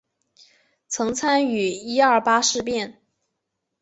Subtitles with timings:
[0.87, 2.99] 曾参与一二八事变。